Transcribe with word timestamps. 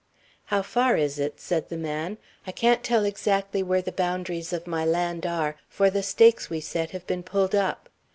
"How 0.45 0.63
far 0.63 0.97
is 0.97 1.19
it?" 1.19 1.39
said 1.39 1.69
the 1.69 1.77
man. 1.77 2.17
"I 2.47 2.51
can't 2.51 2.81
tell 2.83 3.05
exactly 3.05 3.61
where 3.61 3.83
the 3.83 3.91
boundaries 3.91 4.51
of 4.51 4.65
my 4.65 4.83
land 4.83 5.27
are, 5.27 5.57
for 5.69 5.91
the 5.91 6.01
stakes 6.01 6.49
we 6.49 6.59
set 6.59 6.89
have 6.89 7.05
been 7.05 7.21
pulled 7.21 7.53
up." 7.53 7.87